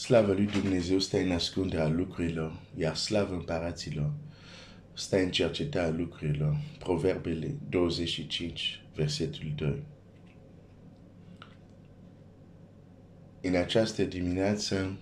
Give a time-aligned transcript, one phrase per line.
[0.00, 4.12] Slavă lui Dumnezeu stă în ascunderea lucrurilor, iar slavă împăraților
[4.92, 6.56] stă în cercetarea lucrurilor.
[6.78, 9.82] Proverbele 25, versetul 2.
[13.40, 14.98] În această dimineață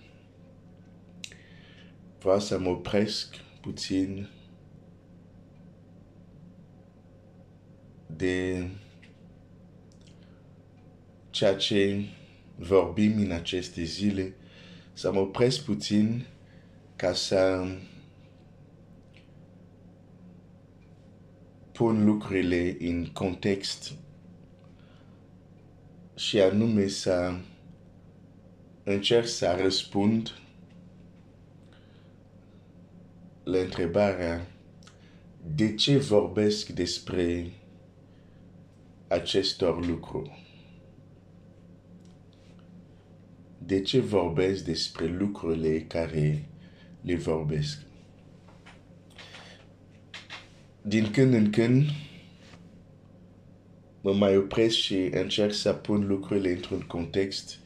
[2.19, 4.29] vreau să mă opresc puțin
[8.15, 8.67] de
[11.29, 12.03] ceea ce
[12.55, 14.33] vorbim în aceste zile,
[14.99, 16.25] să mă opresc puțin
[16.95, 17.67] ca să
[21.71, 23.93] pun lucrurile în context
[26.15, 27.33] și anume să
[28.83, 30.39] încerc să răspund
[33.43, 34.47] la întrebarea
[35.55, 37.51] de ce vorbesc despre
[39.07, 40.48] acestor lucruri.
[43.69, 46.49] De ce vorbesc despre lucrurile care
[47.01, 47.79] le vorbesc?
[50.81, 51.89] Din când în când
[54.01, 57.59] mă mai opresc și încerc să pun lucrurile într-un context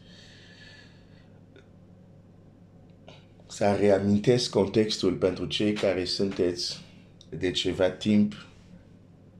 [3.47, 6.85] să reamintesc contextul pentru cei care sunteți
[7.29, 8.47] de ceva timp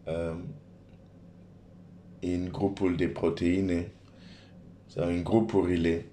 [0.04, 0.44] um,
[2.20, 3.92] în grupul de proteine
[4.88, 6.06] sau în grupurile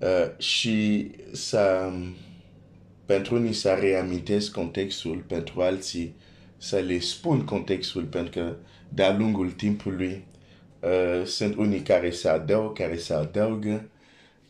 [0.00, 1.90] uh, și să
[3.10, 6.14] pentru unii să reamintesc contextul, pentru alții
[6.56, 8.56] să le spun contextul, pentru că
[8.88, 10.24] de-a lungul timpului
[10.80, 13.88] uh, sunt unii care se adaugă, care se adaugă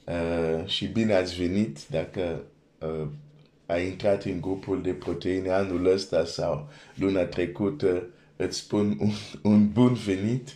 [0.05, 2.43] uh, și bine ați venit dacă
[2.79, 3.07] uh,
[3.67, 9.11] a intrat în grupul de proteine anul ăsta sau luna trecută, îți spun un,
[9.43, 10.49] un bun venit.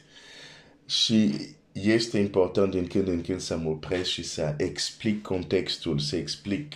[0.86, 1.34] Și
[1.82, 6.72] este important din când în când să mă opresc și să explic contextul, să explic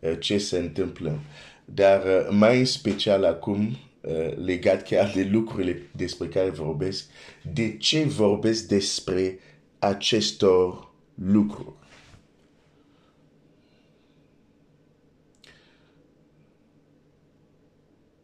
[0.00, 1.20] uh, ce se întâmplă.
[1.64, 7.04] Dar uh, mai în special acum, uh, legat chiar de lucrurile despre care vorbesc,
[7.52, 9.38] de ce vorbesc despre
[9.78, 11.74] acestor lucruri.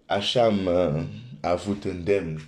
[0.06, 1.04] Așa am uh,
[1.40, 2.40] avut îndemn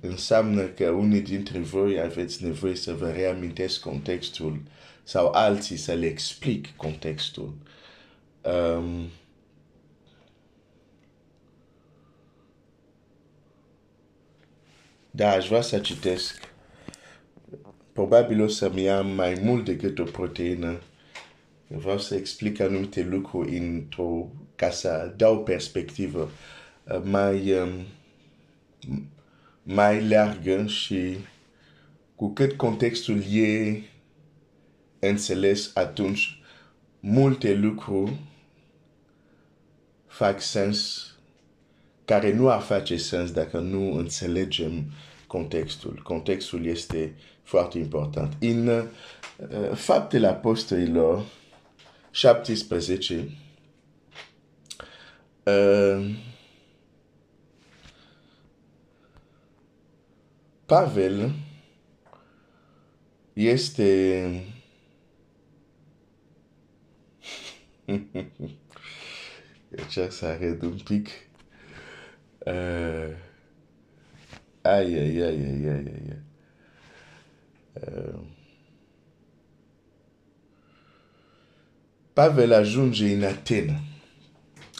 [0.00, 4.62] înseamnă că unii dintre voi aveți nevoie să vă reamintesc contextul
[5.02, 7.54] sau alții să le explic contextul.
[8.42, 9.08] Um,
[15.10, 16.52] da, aș vrea să citesc.
[17.92, 20.80] Probabil o să-mi ia mai mult decât o proteină.
[21.66, 26.30] Vreau să explic anumite lucruri într-o, ca să dau perspectivă
[26.84, 27.86] uh, mai um,
[29.64, 31.16] mai largă și
[32.14, 33.80] cu cât contextul e
[34.98, 36.38] înțeles atunci,
[37.00, 38.12] multe lucruri
[40.06, 41.08] fac sens
[42.04, 44.84] care nu ar face sens dacă nu înțelegem
[45.26, 46.00] contextul.
[46.02, 48.36] Contextul este foarte important.
[48.40, 48.84] În uh,
[49.74, 51.24] Faptele Apostolilor
[52.10, 53.28] 17,
[55.44, 56.10] uh,
[60.66, 61.32] Pavel
[63.32, 64.42] este
[69.68, 71.08] încerc să arăt un pic
[72.38, 73.08] uh,
[74.62, 76.22] ai, ai, ai, ai, ai, ai.
[77.72, 78.20] Uh,
[82.12, 83.80] Pavel ajunge în Atena.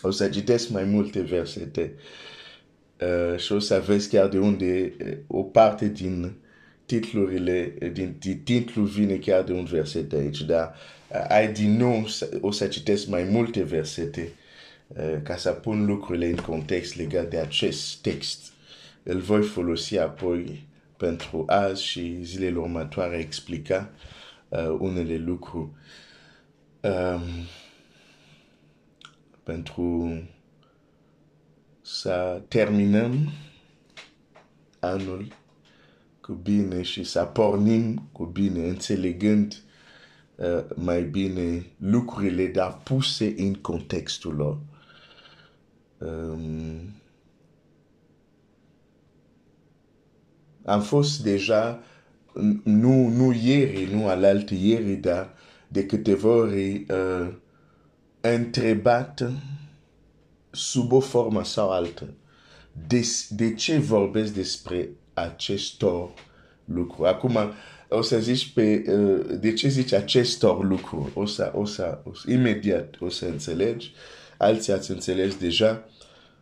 [0.03, 1.95] O să citesc mai multe versete.
[1.97, 2.03] Uh,
[3.33, 6.33] uh, și o să vezi chiar de unde uh, o parte din
[6.87, 10.75] titlurile, din, din titlul vine chiar de un verset aici, dar
[11.09, 12.07] uh, ai din nou
[12.41, 14.33] o să citesc mai multe versete
[14.87, 18.53] uh, ca să pun lucrurile în context legat de acest text.
[19.03, 20.67] Îl voi folosi apoi
[20.97, 23.91] pentru azi și zilele următoare explica
[24.49, 25.69] uh, unele lucruri.
[26.81, 27.23] Um,
[29.45, 30.23] pentru
[31.87, 33.33] să terminăm
[34.81, 35.27] anul
[36.21, 39.63] cu bine și să pornim cu bine, înțelegând
[40.35, 44.59] uh, mai bine lucrurile, dar puse în contextul lor.
[45.99, 46.95] Um,
[50.65, 51.83] am fost deja,
[52.63, 55.35] nu, nu ieri, nu alaltă ieri, dar
[55.69, 57.35] de câteva ori uh,
[58.21, 59.33] întrebat
[60.55, 62.15] sub o formă sau altă.
[62.87, 66.11] De, de ce vorbesc despre acestor
[66.65, 67.09] lucruri?
[67.09, 67.39] Acum,
[67.89, 72.15] o să zici pe, uh, de ce zici acestor lucruri, o să, o să, o
[72.15, 73.93] să imediat o să înțelegi,
[74.39, 75.89] alții ați înțeles deja,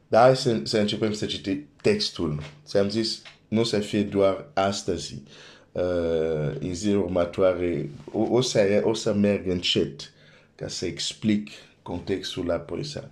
[0.09, 2.43] dar hai să, să începem să citim textul.
[2.67, 5.23] Ți-am zis, nu să fie doar astăzi,
[5.73, 5.82] uh,
[6.61, 10.12] în zilele următoare, o, o, să, o să merg încet
[10.55, 11.50] ca să explic
[11.82, 13.08] contextul apoi să,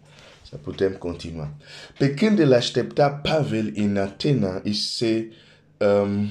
[0.50, 1.50] să putem continua.
[1.98, 5.32] Pe când îl aștepta Pavel în Atena, îi se
[5.76, 6.28] um,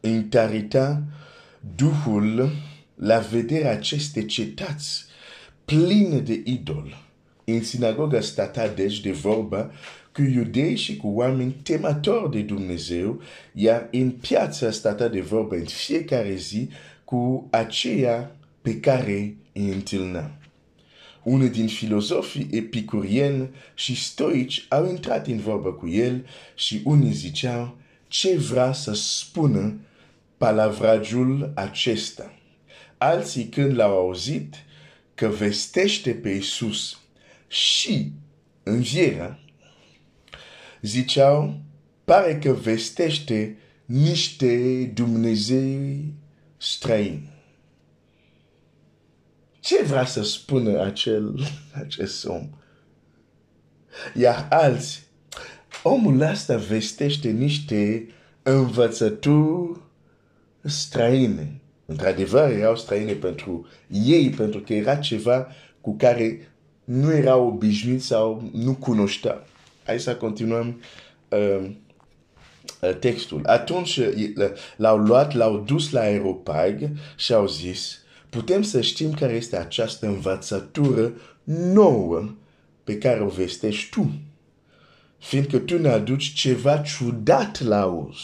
[0.00, 1.02] întarita
[1.76, 2.50] Duhul
[2.94, 5.04] la vederea aceste cetăți
[5.64, 6.96] pline de idol.
[7.44, 9.70] În sinagoga stata deci de vorba
[10.12, 13.20] cu iudei și cu oameni temători de Dumnezeu,
[13.52, 16.68] iar în piața stata de vorba în fiecare zi
[17.04, 20.37] cu aceea pe care îi întâlnea.
[21.22, 27.76] Unul din filozofii epicurieni și stoici au intrat în vorbă cu el și unii ziceau
[28.08, 29.80] ce vrea să spună
[30.36, 32.32] palavrajul acesta.
[32.98, 34.54] Alții când l-au auzit
[35.14, 36.98] că vestește pe Isus
[37.48, 38.12] și
[38.62, 39.38] învierea,
[40.82, 41.60] ziceau,
[42.04, 46.12] pare că vestește niște Dumnezei
[46.56, 47.37] străini.
[49.68, 51.40] Ce vrea să spună acel,
[51.72, 52.48] acest om?
[54.14, 55.02] Iar alții,
[55.82, 58.08] omul ăsta vestește niște
[58.42, 59.80] învățături
[60.60, 61.60] străine.
[61.86, 65.48] Într-adevăr, erau străine pentru ei, pentru că era ceva
[65.80, 66.52] cu care
[66.84, 69.46] nu erau obișnuiți sau nu cunoșteau.
[69.84, 70.80] Hai să continuăm
[71.28, 71.70] uh,
[72.98, 73.40] textul.
[73.46, 74.00] Atunci
[74.76, 80.06] l-au luat, l-au dus la aeropag și au zis, putem să știm care este această
[80.06, 81.12] învățătură
[81.44, 82.34] nouă
[82.84, 84.10] pe care o vestești tu,
[85.18, 88.16] fiindcă tu ne aduci ceva ciudat la uz.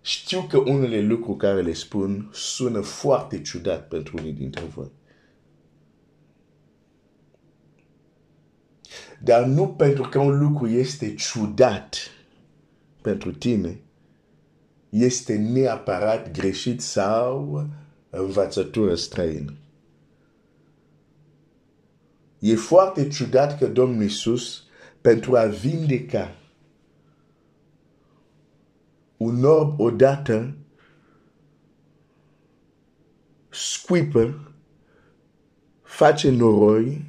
[0.00, 4.90] Știu că unele lucruri care le spun sună foarte ciudat pentru unii dintre voi.
[9.22, 11.96] Dar nu pentru că un lucru este ciudat
[13.02, 13.80] pentru tine,
[14.88, 17.66] este neapărat greșit sau
[18.10, 19.54] învățătură străină.
[22.38, 24.64] E foarte ciudat că Domnul Iisus,
[25.00, 26.34] pentru a vindeca
[29.16, 30.54] un orb odată
[33.48, 34.52] scuipă,
[35.82, 37.04] face noroi,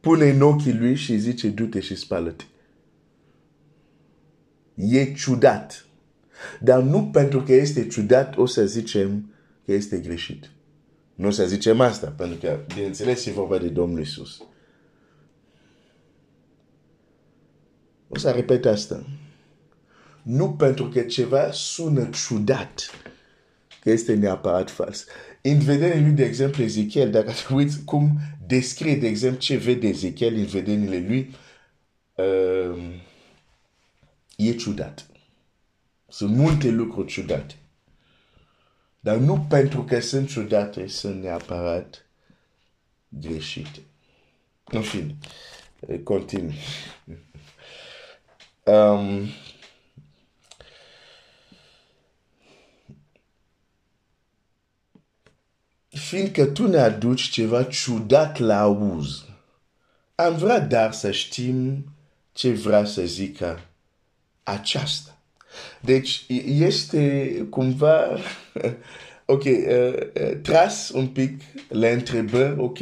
[0.00, 2.44] pune în ochii lui și zice du-te și spală-te.
[4.76, 5.86] E ciudat.
[6.60, 9.32] Dar nu pentru că este ciudat o să zicem
[9.64, 10.50] că este greșit.
[11.14, 14.42] Nu o să zicem asta, pentru că, bineînțeles, e vorba de Domnul Iisus.
[18.08, 19.06] O să repet asta
[20.26, 22.90] nu pentru că ceva sună ciudat,
[23.80, 25.06] că este neapărat fals.
[25.42, 29.86] În vederea lui, de exemplu, Ezechiel, dacă te uiți cum descrie, de exemplu, ce vede
[29.86, 31.34] Ezechiel în vederile lui,
[32.14, 32.78] uh,
[34.36, 35.06] e ciudat.
[36.08, 37.54] Sunt multe lucruri ciudate.
[39.00, 42.06] Dar nu pentru că sunt ciudate, sunt neapărat
[43.08, 43.80] greșite.
[44.64, 45.16] În fine,
[46.04, 46.54] continui.
[48.68, 49.28] Um,
[55.88, 59.24] fiindcă tu ne aduci ceva ciudat la auz.
[60.14, 61.84] Am vrea dar să știm
[62.32, 63.60] ce vrea să zică
[64.46, 65.18] aceasta.
[65.80, 68.18] Deci este cumva,
[69.34, 72.78] ok, uh, uh, tras un pic la întrebări, ok,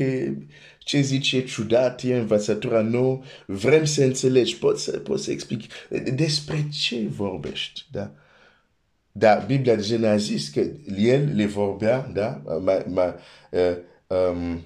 [0.78, 5.72] ce zice ciudat, e învățătura nouă, vrem să înțelegi, pot să, pot să explic
[6.14, 8.10] despre ce vorbești, da?
[9.12, 10.66] Dar Biblia deja ne-a zis că
[10.98, 12.42] el le vorbea, da?
[12.44, 13.14] Ma, ma,
[13.50, 14.62] uh, um,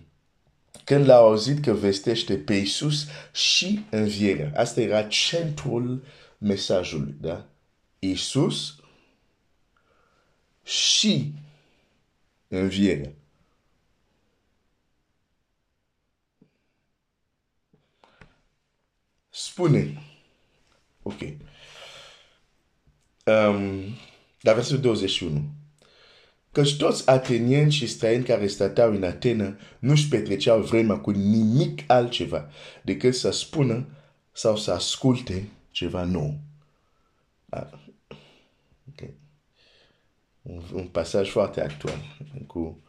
[0.85, 4.52] când l-a auzit că vestește pe Iisus și învierea.
[4.55, 6.02] Asta era centrul
[6.38, 7.49] mesajului, da?
[7.99, 8.76] Iisus
[10.64, 11.33] și
[12.49, 13.12] învierea.
[19.28, 20.02] Spune.
[21.02, 21.21] Ok.
[23.25, 23.95] Um,
[24.40, 25.45] la versetul 21.
[26.52, 32.50] Căci toți atenieni și străini care stăteau în Atena nu-și petreceau vremea cu nimic altceva
[32.83, 33.87] decât să spună
[34.33, 36.39] sau să asculte ceva nou.
[37.49, 37.67] Ah.
[38.93, 39.15] Okay.
[40.43, 41.99] Un, un pasaj foarte actual.
[42.47, 42.83] Cu,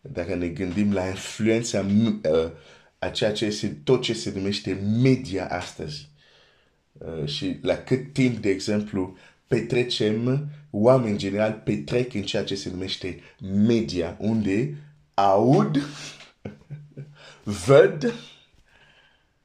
[0.00, 2.50] dacă ne gândim la influența uh,
[2.98, 4.72] a ceea ce este tot ce se numește
[5.02, 6.08] media astăzi.
[6.92, 12.54] Uh, și la cât timp, de exemplu, petrecem, oameni în general petrec în ceea ce
[12.54, 14.76] se numește media, unde
[15.14, 15.82] aud,
[17.66, 18.14] văd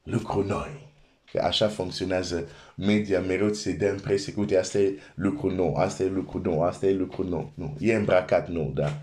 [0.04, 0.91] lucruri noi.
[1.32, 6.04] Că așa funcționează media, mereu se dă impresie că, uite, asta e lucru nou, asta
[6.04, 7.52] e lucru nou, asta e lucru nou.
[7.56, 8.94] Nu, e îmbrăcat nou, da?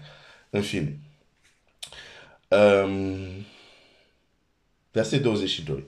[0.50, 0.98] În fine.
[2.48, 3.16] Um,
[4.90, 5.86] verset 22.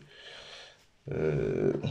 [1.05, 1.91] Uh,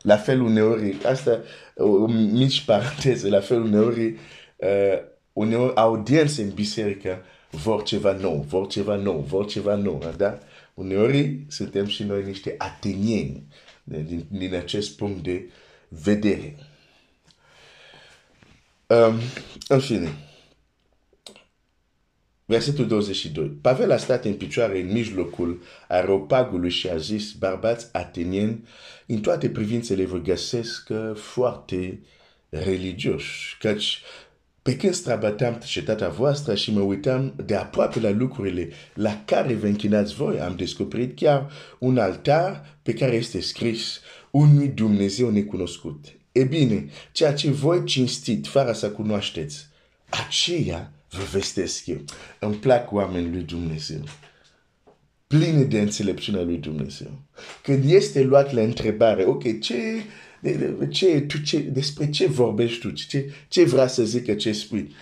[0.00, 1.40] la fel uneori, asta,
[1.76, 4.06] o mici paranteză, la fel uneori,
[4.56, 4.98] uh,
[5.32, 10.38] uneori audiențe în biserică vor ceva nou, vor ceva nou, vor ceva nou, da?
[10.74, 13.46] Uneori suntem și noi niște atenieni
[13.84, 15.50] din, din acest punct de
[15.88, 16.56] vedere.
[18.86, 19.18] Um,
[19.68, 20.14] în fine,
[22.44, 23.46] versetul 22.
[23.46, 28.68] Pavel a stat în picioare în mijlocul aeropagului și a zis, bărbați atenieni,
[29.06, 32.00] în toate privințele vă găsesc foarte
[32.48, 34.02] religioși, căci
[34.64, 39.66] pe când străbăteam cetatea voastră și mă uitam de aproape la lucrurile la care vă
[39.66, 46.04] închinați voi, am descoperit chiar un altar pe care este scris unui Dumnezeu necunoscut.
[46.32, 49.66] E bine, ceea ce voi cinstit, fără să cunoașteți,
[50.08, 52.04] aceea vă vestesc eu.
[52.38, 54.02] Îmi plac oamenii lui Dumnezeu.
[55.26, 57.20] Pline de înțelepciunea lui Dumnezeu.
[57.62, 59.76] Când este luat la întrebare, ok, ce
[60.90, 64.94] ce, tu, ce, despre ce vorbești tu, ce, ce vrea să zică ce spui.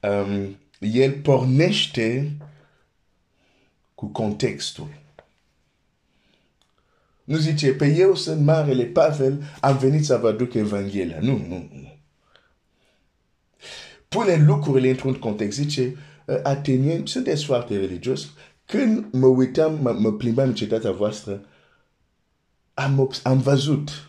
[0.00, 2.36] Um, el pornește
[3.94, 4.88] cu contextul.
[7.24, 11.18] Nu zice, pe eu sunt Marele Pavel, am venit să vă aduc Evanghelia.
[11.20, 11.96] Nu, nu, nu.
[14.08, 15.58] Pune lucrurile într-un context.
[15.58, 18.28] Zice, uh, atenieni, sunteți foarte religios.
[18.64, 21.46] Când mă uitam, mă, mă plimbam în cetatea voastră,
[22.74, 24.07] am, am văzut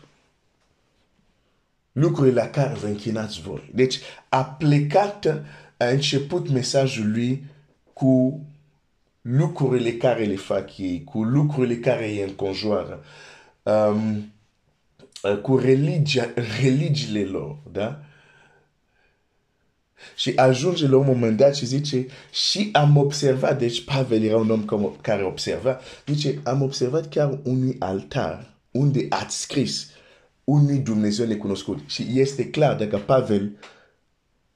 [1.99, 3.69] lucrurile la care vă închinați voi.
[3.73, 5.43] Deci a plecat,
[5.77, 7.45] a început mesajul lui
[7.93, 8.41] cu
[9.21, 13.03] lucrurile care le fac ei, cu lucrurile care îi înconjoară,
[13.63, 14.31] um,
[15.41, 16.29] cu religia,
[16.61, 18.03] religiile lor, da?
[20.15, 24.65] Și ajunge la un moment dat și zice, și am observat, deci Pavel era un
[24.69, 29.89] om care observa, zice, am observat chiar un altar unde ați scris
[30.49, 31.79] unui Dumnezeu necunoscut.
[31.85, 33.57] Și este clar dacă Pavel,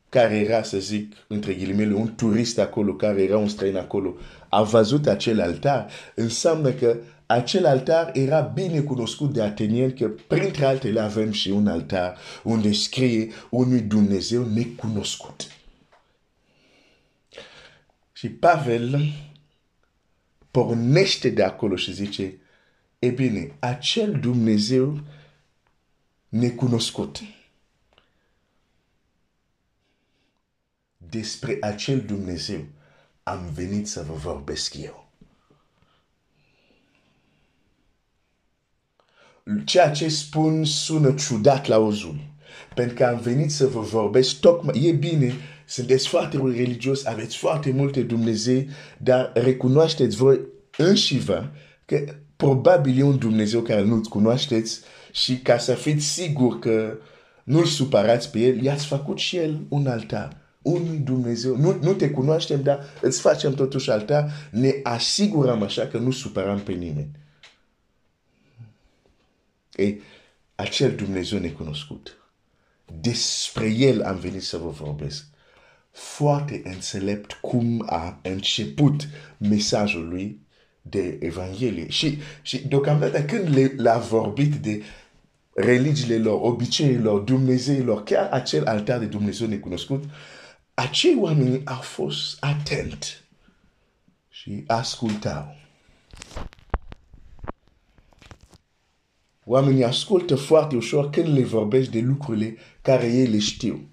[0.09, 4.15] care era, să zic, între ghilimele, un turist acolo, care era un străin acolo,
[4.49, 10.65] a văzut acel altar, înseamnă că acel altar era bine cunoscut de atenieni, că printre
[10.65, 15.47] altele avem și un altar unde scrie unui Dumnezeu necunoscut.
[18.13, 19.13] Și Pavel
[20.51, 22.37] pornește de acolo și zice,
[22.99, 24.99] e bine, acel Dumnezeu
[26.33, 27.19] necunoscut.
[30.97, 32.65] Despre acel Dumnezeu
[33.23, 35.09] am venit să vă vorbesc eu.
[39.65, 42.15] Ceea ce spun sună ciudat la ozul.
[42.75, 45.33] Pentru că am venit să vă vorbesc tocmai, e bine,
[45.65, 50.39] sunteți foarte religios, aveți foarte multe Dumnezei, dar recunoașteți voi
[50.77, 51.51] înșivă
[51.85, 54.81] că probabil e un Dumnezeu care nu-ți cunoașteți
[55.13, 56.97] și ca să fiți sigur că
[57.43, 60.37] nu-l supărați pe el, i-ați făcut și el un altar.
[60.61, 61.57] Unui Dumnezeu.
[61.57, 64.31] Nu, nu te cunoaștem, dar îți facem totuși altar.
[64.51, 67.09] Ne asigurăm așa că nu supărăm pe nimeni.
[69.75, 69.95] E
[70.55, 72.17] acel Dumnezeu necunoscut.
[73.01, 75.25] Despre el am venit să vă vorbesc.
[75.91, 80.39] Foarte înțelept cum a început mesajul lui
[80.81, 81.89] de Evanghelie.
[81.89, 84.81] Și, și deocamdată când le-a vorbit de
[85.53, 90.03] religiile lor, obiceiile lor, Dumnezeilor, chiar acel altar de Dumnezeu necunoscut,
[90.73, 93.23] acei oameni au fost atent
[94.29, 95.55] și ascultau.
[99.45, 103.89] Oamenii ascultă foarte ușor când le vorbești de lucrurile care ei le știu.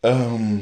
[0.00, 0.60] Um,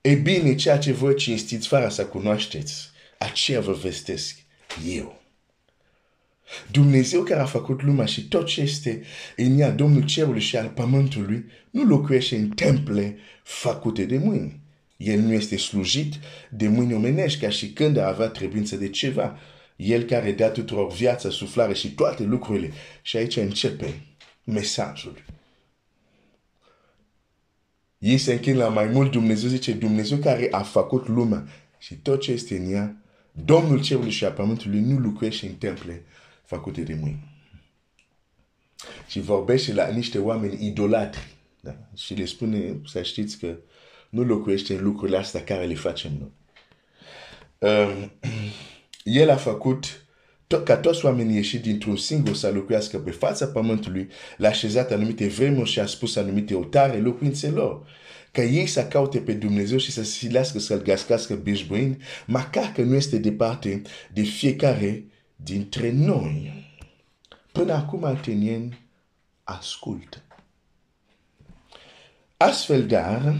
[0.00, 4.38] e bine, ceea ce voi cinstiți fără să cunoașteți, aceea vă vestesc
[4.86, 5.21] eu.
[6.70, 9.02] Dumnezeu care a făcut lumea și tot ce este
[9.36, 14.60] în ea, Domnul cerului și al pământului, nu locuiește în temple făcute de mâini.
[14.96, 16.14] El nu este slujit
[16.50, 19.38] de mâini omenești ca și când a avea trebuință de ceva.
[19.76, 22.72] El care dă tuturor viața, suflare și toate lucrurile.
[23.02, 24.00] Și aici începe
[24.44, 25.24] mesajul.
[27.98, 31.46] Ei se închin la mai mult Dumnezeu, zice Dumnezeu care a făcut lumea
[31.78, 33.02] și tot ce este în ea,
[33.44, 36.02] Domnul cerului și a pământului nu lucrește în temple
[36.44, 37.30] făcute de mâini.
[39.06, 41.26] Și vorbește la niște oameni idolatri.
[41.60, 41.76] Da?
[41.96, 43.56] Și le spune, să știți că
[44.10, 46.32] nu locuiește în lucrurile astea care le facem noi.
[47.58, 48.08] Uh,
[49.20, 50.06] el a făcut
[50.46, 55.26] tot, ca toți oamenii ieși dintr-un singur să locuiască pe fața pământului, l-a așezat anumite
[55.26, 57.86] vremuri și a spus anumite otare locuințelor.
[58.32, 62.94] Ca ei să caute pe Dumnezeu și să silească să-L gascască bișbuin, măcar că nu
[62.94, 63.82] este departe
[64.12, 65.04] de fiecare
[65.44, 66.64] dintre noi.
[67.52, 68.78] Până acum, atenieni,
[69.44, 70.22] ascultă.
[72.36, 73.34] Astfel, dar,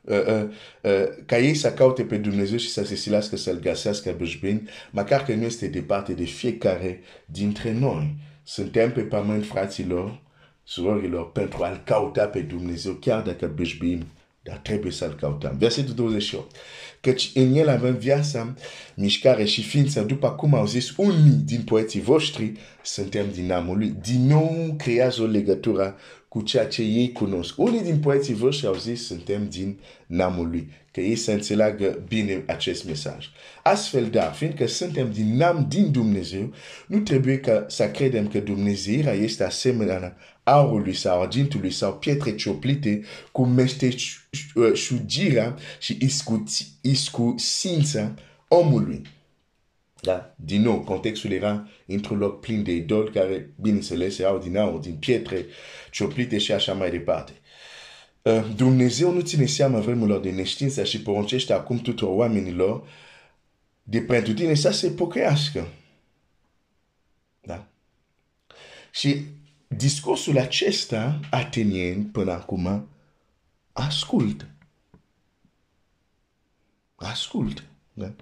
[0.00, 0.48] uh, uh,
[0.82, 5.24] uh, ca ei să caute pe Dumnezeu și să se silească să-L găsească bine, măcar
[5.24, 8.16] că nu este departe de fiecare dintre noi.
[8.42, 10.20] Suntem pe pământ, fraților,
[10.64, 13.46] surorilor, pentru a-L cauta pe Dumnezeu, chiar dacă
[13.78, 14.06] bine,
[14.48, 15.56] dar trebuie să-L cautăm.
[15.58, 16.56] Versetul 28.
[17.00, 18.54] Căci în El avem viața,
[18.94, 22.52] mișcare și ființă, după cum au zis unii din poeții voștri,
[22.82, 23.94] suntem din namul Lui.
[24.02, 25.96] Din nou creează o legătură
[26.28, 27.58] cu ceea ce ei cunosc.
[27.58, 32.42] Unii din poeții voștri au zis, suntem din namul lui, că ei să înțeleagă bine
[32.46, 33.26] acest mesaj.
[33.62, 36.52] Astfel, da, fiindcă suntem din nam din Dumnezeu,
[36.86, 43.02] nu trebuie ca să credem că Dumnezeirea este asemenea aurului sau argintului sau pietre cioplite
[43.32, 45.98] cu meșteșugirea și
[46.82, 48.14] iscusința
[48.48, 49.02] omului.
[50.00, 50.34] Da?
[50.36, 54.96] Din nou, contextul era într-un loc plin de idoli care, bineînțeles, erau din aur, din
[54.96, 55.46] pietre
[55.90, 57.32] cioplite și așa mai departe.
[58.22, 62.88] Uh, Dumnezeu nu ține seama vremurilor de neștiință și poruncește acum tuturor oamenilor
[63.82, 65.68] de pentru tine să se pocăiască.
[67.40, 67.66] Da?
[68.92, 69.24] Și
[69.68, 72.88] discursul acesta atenien până acum
[73.72, 74.46] ascult.
[76.94, 77.64] Ascult.
[77.92, 78.12] Da?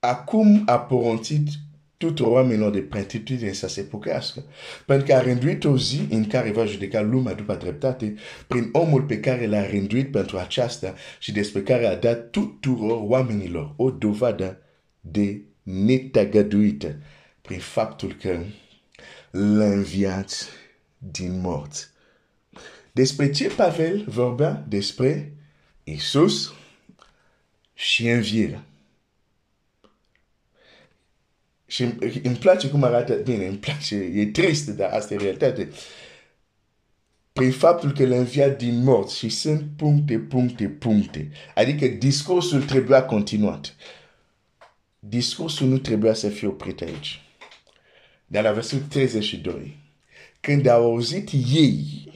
[0.00, 1.48] Acum a poruncit
[1.96, 4.44] tuturor oamenilor de pretutindeni să se pocăiască.
[4.86, 8.14] Pentru că a rânduit o zi în care va judeca lumea după dreptate
[8.46, 13.72] prin omul pe care l-a rânduit pentru aceasta și despre care a dat tuturor oamenilor
[13.76, 14.62] o dovadă
[15.00, 16.96] de netagăduită
[17.42, 18.38] prin faptul că
[19.30, 20.48] l-a înviat
[20.98, 21.88] din morți.
[22.92, 24.64] Despre ce Pavel vorbea?
[24.68, 25.32] Despre
[25.84, 26.52] Isus
[27.74, 28.64] și învierea.
[31.70, 31.82] Și
[32.22, 35.68] îmi place cum arată bine, îmi place, e trist, dar asta e realitate.
[37.32, 41.30] Prin faptul că l-a înviat din morți și sunt puncte, puncte, puncte.
[41.54, 43.74] Adică discursul trebuia continuat.
[44.98, 47.20] Discursul nu trebuia să fie oprit aici.
[48.26, 49.76] Dar la versetul 32,
[50.40, 52.12] când au auzit ei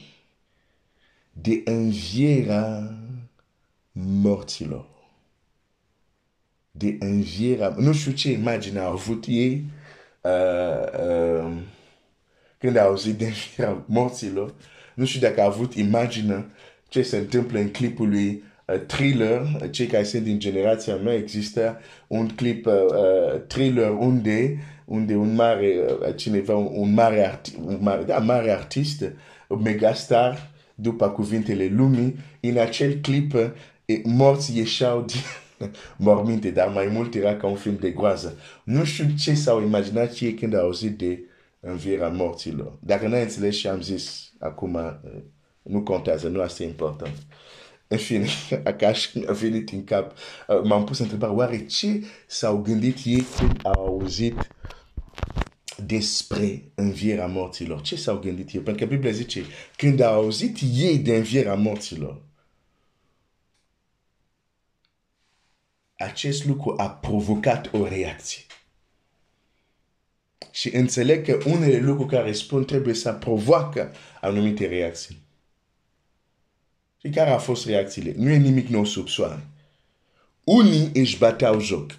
[1.31, 2.97] de învierea
[3.91, 4.94] morților,
[6.77, 7.73] de învierea.
[7.77, 9.63] Nu știu ce imagine au avut ei
[10.21, 10.31] uh,
[11.07, 11.51] uh,
[12.57, 14.53] când au auzit de învierea morților.
[14.93, 16.45] Nu știu dacă au avut imagine
[16.87, 19.69] ce se întâmplă în clipul lui uh, Thriller.
[19.71, 25.35] Cei care sunt din generația mea, există un clip uh, uh, Thriller unde unde un
[25.35, 29.11] mare, uh, cineva, un mare, arti, un mare, da, mare artist,
[29.47, 33.49] un megastar, după cuvintele lumii, în acel clip, uh,
[34.03, 35.21] morți ieșeau din
[35.97, 38.37] morminte, dar mai mult era ca un film de groază.
[38.63, 41.19] Nu știu ce s-au imaginat ei când au auzit de
[41.59, 42.77] învierea morților.
[42.79, 44.91] Dacă n-ai înțeles și am zis, acum uh,
[45.61, 47.13] nu contează, nu asta e important.
[47.87, 48.27] În fine,
[48.63, 50.11] acasă mi-a venit în cap,
[50.47, 54.47] uh, m-am pus întrebarea, oare ce s-au gândit ei când au auzit
[55.85, 57.81] despre învierea morților?
[57.81, 58.61] Ce s-au gândit ei?
[58.61, 59.43] Pentru că Biblia zice,
[59.77, 62.21] când au auzit ei de învierea morților,
[65.97, 68.43] acest lucru a provocat o reacție.
[70.51, 75.23] Și înțeleg că unele lucruri care spun trebuie să provoacă anumite reacții.
[76.97, 78.13] Și care au fost reacțiile?
[78.17, 79.47] Nu e nimic nou sub soare.
[80.43, 81.97] Unii își bateau joc.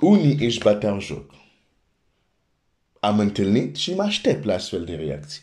[0.00, 1.34] Unii își bateau joc.
[3.00, 5.42] Am întâlnit și mă aștept la astfel de reacții.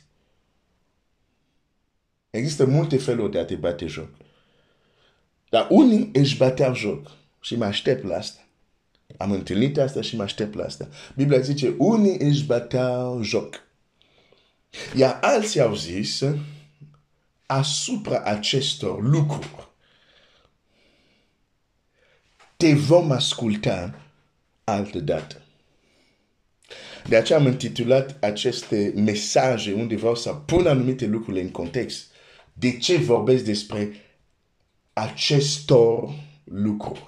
[2.30, 4.10] Există multe feluri de a te bate joc.
[5.50, 8.44] Dar unii își bateau joc și mă aștept la asta.
[9.18, 10.88] Am întâlnit asta și mă aștept la asta.
[11.16, 13.68] Biblia zice, unii își bateau joc.
[14.96, 16.24] Iar alții au zis,
[17.46, 19.68] asupra acestor lucruri,
[22.58, 24.02] te vom asculta
[24.64, 25.42] altă dată.
[27.08, 32.08] De aceea am intitulat aceste mesaje unde vreau să pun anumite lucruri în context
[32.54, 33.94] De ce vorbesc despre
[35.02, 37.08] acestor lucruri?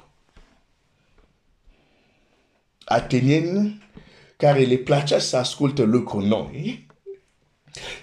[2.85, 3.83] Atenieni
[4.37, 6.87] care le placea să asculte lucruri noi,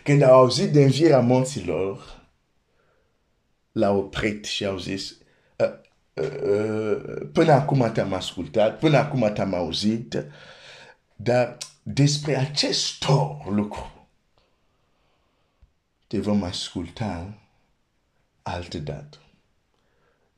[0.02, 2.22] când au auzit de învierea morților,
[3.72, 5.16] l-au oprit și au zis,
[5.56, 5.72] uh,
[6.14, 10.24] uh, până acum te-am ascultat, până acum te-am auzit,
[11.16, 13.98] dar despre acestor lucruri
[16.08, 17.38] te vom asculta
[18.42, 19.18] altă dată.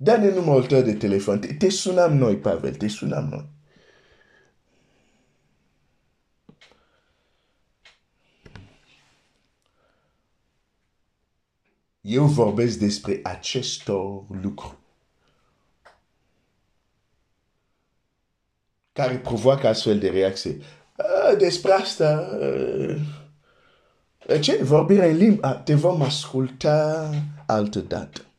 [0.02, 1.40] Dă-ne numărul tău de telefon.
[1.40, 3.48] Te, te sunam noi, Pavel, te sunam noi.
[12.00, 14.76] Eu vorbesc despre acestor lucruri
[18.92, 20.58] care provoacă astfel de reacție.
[21.38, 22.38] Despre asta,
[24.40, 24.62] ce?
[24.62, 27.10] Vorbirea în limba, te vom asculta
[27.46, 28.29] altă dată.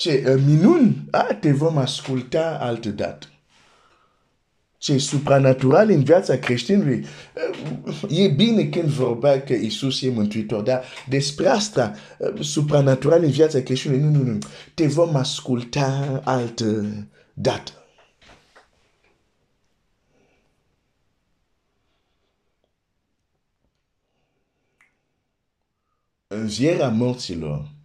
[0.00, 0.42] Ce?
[0.46, 1.08] Minuni,
[1.40, 3.26] te vom asculta altă dată
[4.80, 7.06] ce supranatural în viața creștinului.
[8.08, 11.94] E bine când vorbea că Isus e mântuitor, dar despre asta,
[12.40, 14.38] supranatural în viața creștinului, nu, nu, nu.
[14.74, 16.84] Te vom asculta altă
[17.34, 17.72] dată.
[26.26, 27.79] Învierea morților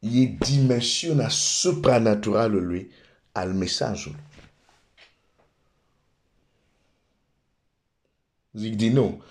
[0.00, 2.90] e dimensiunea supranaturalului
[3.32, 4.20] al mesajului.
[8.52, 9.22] Zic din nou,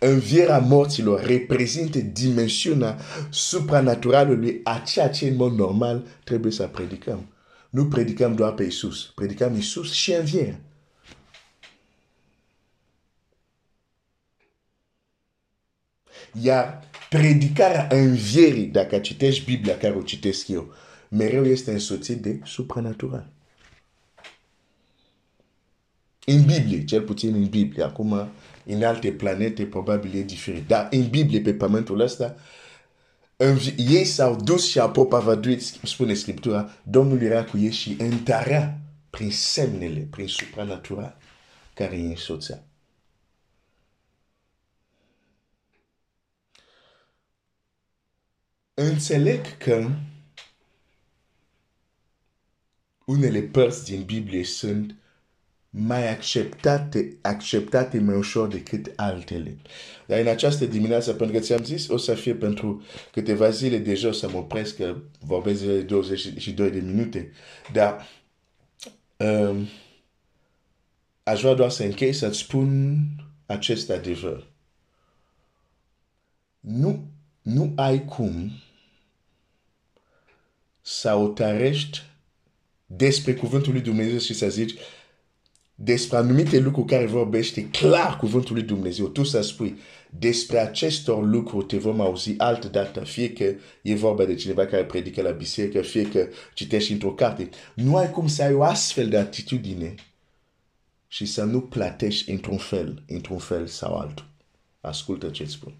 [0.00, 2.98] învierea morților reprezintă dimensiunea
[3.30, 7.26] supranaturalului a ceea ce în mod normal trebuie să predicăm.
[7.70, 10.60] Nu predicăm doar pe Isus, predicăm Isus și învierea.
[16.40, 20.72] Iar predicarea învierii, dacă citești Biblia care o citesc eu,
[21.08, 23.28] mereu este însoțit de supranatural.
[26.24, 28.28] În Biblie, cel puțin în Biblie, acum
[28.64, 30.66] în alte planete probabil e diferit.
[30.66, 32.36] Dar în Biblie, pe pământul ăsta,
[33.76, 38.78] ei s-au dus și au propovăduit, spune Scriptura, Domnul era cu ei și întărea
[39.10, 41.16] prin semnele, prin supranatural
[41.74, 42.65] care îi însoțea.
[48.78, 49.90] Înțeleg că
[53.04, 54.94] unele părți din Biblie sunt
[55.70, 59.56] mai acceptate, acceptate mai ușor decât altele.
[60.06, 64.08] Dar în această dimineață, pentru că ți-am zis, o să fie pentru câteva zile deja
[64.08, 67.32] o să mă opresc, că vorbesc de 22 de minute.
[67.72, 68.06] Dar
[69.16, 69.66] um,
[71.22, 73.04] aș vrea doar să închei să-ți spun
[73.46, 74.46] acest adevăr.
[76.60, 77.08] Nu,
[77.42, 78.50] nu ai cum
[80.88, 82.02] să o tărești
[82.86, 84.74] despre cuvântul lui Dumnezeu și să zici,
[85.74, 89.06] despre anumite lucruri care vorbește clar cuvântul lui Dumnezeu.
[89.08, 89.78] Tu să spui
[90.10, 94.84] despre acestor lucruri te vom auzi altă dată, fie că e vorba de cineva care
[94.84, 97.48] predică la biserică, fie că citești într-o carte.
[97.74, 99.94] Nu ai cum să ai o astfel de atitudine
[101.08, 104.26] și să nu plătești într-un fel, într-un fel sau altul.
[104.80, 105.74] Ascultă ce spun.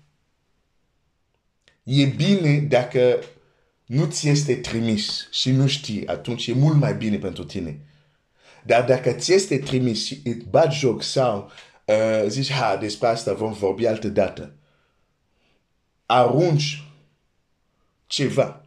[1.82, 3.18] E bine dacă
[3.86, 7.80] nu ți este trimis și nu știi, atunci e mult mai bine pentru tine
[8.66, 11.50] dar dacă ți este trimis și îți bat joc sau
[11.84, 14.52] uh, zici, ha, despre asta vom vorbi altă dată,
[16.06, 16.82] arunci
[18.06, 18.64] ceva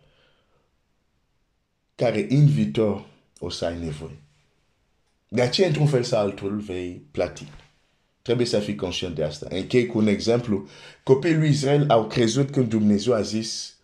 [1.96, 3.06] care în viitor
[3.40, 4.22] o să ai nevoie.
[5.28, 7.48] De aceea, într-un fel sau altul, vei plati.
[8.22, 9.48] Trebuie să fii conștient de asta.
[9.50, 10.68] Închei cu un exemplu.
[11.04, 13.78] Copiii lui Israel au crezut când Dumnezeu a zis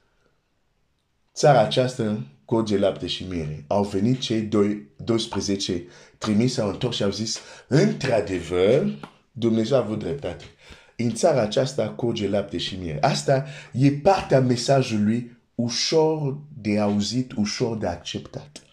[1.36, 3.64] țara aceasta curge lapte și miere.
[3.68, 4.50] Au venit cei
[5.04, 5.84] 12
[6.18, 10.44] trimis, au întors și au zis, într-adevăr, Dumnezeu a avut dreptate.
[10.98, 13.02] În țara aceasta curge lapte și miere.
[13.02, 18.64] Asta e partea mesajului ușor de auzit, ușor de acceptat.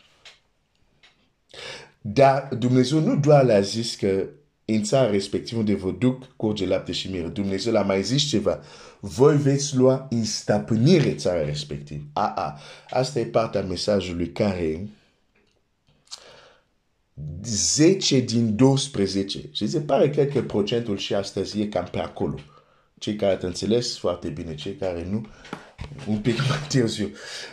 [2.00, 4.24] Dar Dumnezeu nu doar le-a zis că
[4.74, 7.26] în țara respectivă unde vă duc curge lapte și miere.
[7.26, 8.60] Dumnezeu l-a mai zis ceva
[9.04, 12.02] voi veți lua în stăpânire țara respectivă.
[12.12, 12.58] A, a,
[12.90, 14.88] asta e partea mesajului care
[17.44, 19.48] 10 din 12.
[19.52, 22.38] Și se pare cred că procentul și astăzi e cam pe acolo.
[22.98, 25.26] Cei care ați înțeles foarte bine, cei care nu,
[26.08, 27.10] un pic mai târziu.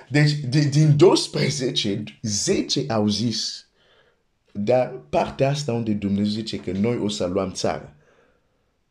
[0.10, 3.69] Deci, de, din 12, 10 au zis,
[4.52, 7.94] dar partea asta unde Dumnezeu zice că noi o să luăm țara.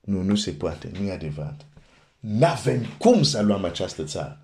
[0.00, 1.66] Nu, nu se poate, nu e adevărat.
[2.20, 4.40] n-avem cum să luăm această țară.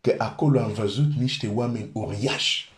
[0.00, 2.70] Că acolo am văzut niște oameni uriași.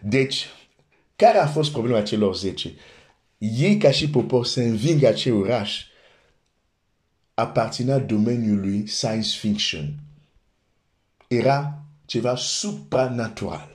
[0.00, 0.46] Deci,
[1.16, 2.72] care a fost problema celor zece?
[3.38, 5.84] Ei, ca și popor, să învingă acel oraș
[7.34, 9.94] aparținea domeniului science fiction.
[11.28, 13.71] Era ceva supranatural.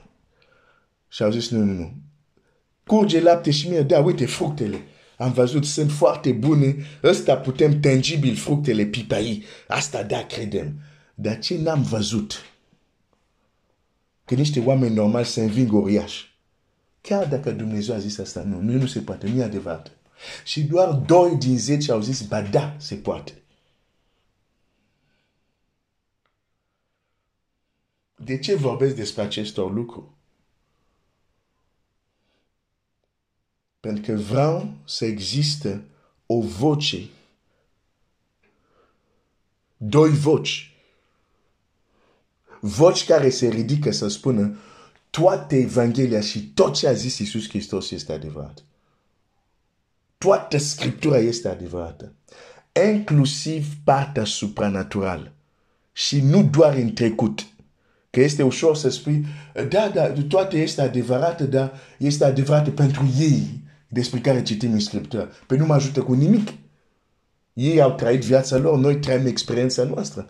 [1.07, 1.93] Și au zis, nu, nu, nu.
[2.85, 4.81] Curge lapte și miere, da, uite, fructele.
[5.17, 6.75] Am văzut, sunt foarte bune.
[7.03, 9.43] Ăsta putem tangibil fructele pipai.
[9.67, 10.79] Asta da, credem.
[11.15, 12.41] Dar ce n-am văzut?
[14.25, 16.35] Că niște oameni normali se înving uriași.
[17.01, 19.91] Chiar dacă Dumnezeu a zis asta, nu, nu, nu se poate, nu e adevărat.
[20.43, 23.41] Și doar doi din zece au zis, ba da, se poate.
[28.15, 30.16] De ce vorbesc despre acestor lucruri?
[33.87, 35.83] Pentru că vreau să existe
[36.25, 37.09] o voce,
[39.77, 40.75] doi voci,
[42.59, 44.57] voci care se ridică să spună
[45.09, 48.63] toate Evanghelia și tot ce a zis Iisus Hristos este adevărat.
[50.17, 52.13] Toată Scriptura este adevărată.
[52.91, 55.31] Inclusiv partea supranaturală.
[55.91, 57.47] Și nu doar în trecut.
[58.09, 59.25] Că este ușor să spui,
[59.69, 65.29] da, da, toate este adevărată, dar este adevărată pentru ei despre care citim în Scriptură.
[65.47, 66.47] Pe nu mă ajută cu nimic.
[67.53, 70.29] Ei au trăit viața lor, noi trăim experiența noastră.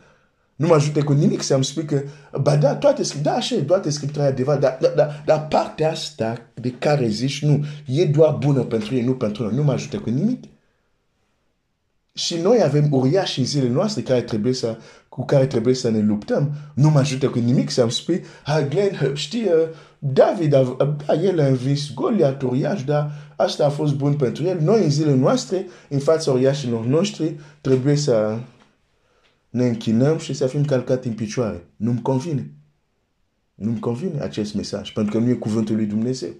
[0.56, 2.04] Nu mă ajută cu nimic să-mi spui că,
[2.42, 6.42] ba da, toate, da, așa, toate Scriptura e adevărat, dar, dar, dar, dar partea asta
[6.54, 10.00] de care zici, nu, e doar bună pentru ei, nu pentru noi, nu mă ajută
[10.00, 10.44] cu nimic.
[12.14, 14.78] Și noi avem uriași în zilele noastre care trebuie să,
[15.18, 16.52] cu care trebuie să ne luptăm.
[16.74, 19.50] Nu mă ajută cu nimic să-mi spui, ha, Glenn, știi,
[20.00, 24.60] David, a, da, el a învins Goliat uriaș, dar asta a fost bun pentru el.
[24.60, 28.40] Noi, în zilele noastre, în fața uriașilor noștri, trebuie să
[29.50, 31.68] ne închinăm și să fim calcați în picioare.
[31.76, 32.52] Nu-mi convine.
[33.56, 36.32] Nu-mi convine acest mesaj, pentru că nu e cuvântul lui Dumnezeu.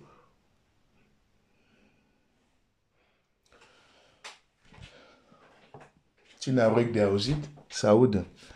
[6.40, 8.26] Cine a urechi de auzit, să audă.